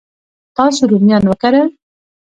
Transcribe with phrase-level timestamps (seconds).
[0.57, 1.67] تاسو رومیان وکرل؟